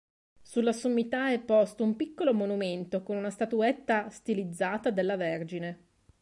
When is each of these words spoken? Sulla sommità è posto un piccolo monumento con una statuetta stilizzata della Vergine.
Sulla 0.41 0.71
sommità 0.73 1.29
è 1.31 1.39
posto 1.39 1.83
un 1.83 1.95
piccolo 1.95 2.33
monumento 2.33 3.03
con 3.03 3.17
una 3.17 3.29
statuetta 3.29 4.09
stilizzata 4.09 4.89
della 4.89 5.15
Vergine. 5.15 5.79